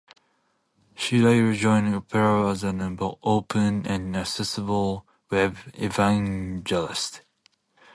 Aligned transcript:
She 0.95 1.19
later 1.19 1.53
joined 1.53 1.93
Opera 1.93 2.49
as 2.49 2.63
an 2.63 2.81
open 3.21 3.85
and 3.85 4.15
accessible 4.17 5.05
web 5.29 5.55
evangelist. 5.75 7.21